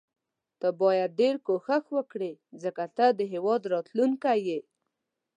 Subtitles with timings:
[0.59, 2.31] ته باید ډیر کوښښ وکړي
[2.63, 4.59] ځکه ته د هیواد راتلوونکی یې.